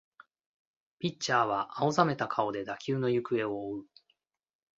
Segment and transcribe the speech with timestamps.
[0.97, 3.85] ピッチャーは青ざめた顔で打球の行方を追う